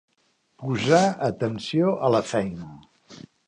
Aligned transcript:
Posar 0.61 1.03
atenció 1.29 1.95
a 2.09 2.13
la 2.17 2.25
feina. 2.33 2.73